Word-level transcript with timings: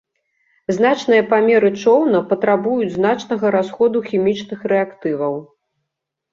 Значныя 0.77 1.23
памеры 1.33 1.69
чоўна 1.83 2.23
патрабуюць 2.33 2.91
значнага 2.97 3.55
расходу 3.59 4.05
хімічных 4.11 4.59
рэактываў. 4.75 5.41